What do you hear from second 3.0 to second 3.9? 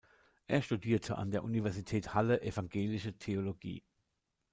Theologie.